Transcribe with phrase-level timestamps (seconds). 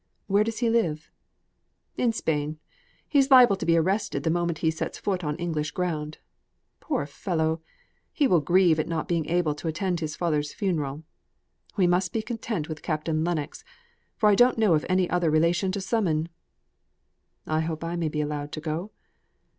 [0.25, 1.11] Where does he live?"
[1.95, 2.57] "In Spain.
[3.07, 6.17] He's liable to be arrested the moment he sets foot on English ground.
[6.79, 7.61] Poor fellow!
[8.11, 11.03] he will grieve at not being able to attend his father's funeral.
[11.77, 13.63] We must be content with Captain Lennox;
[14.15, 15.71] for I don't know of any other relation."
[17.45, 18.91] "I hope I may be allowed to go?"